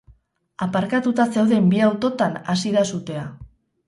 [0.65, 3.27] Aparkatuta zeuden bi autotan hasi da sutea.